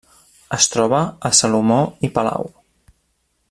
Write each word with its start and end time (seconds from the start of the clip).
Es 0.55 0.67
troba 0.75 1.01
a 1.29 1.31
Salomó 1.41 1.79
i 2.09 2.13
Palau. 2.17 2.51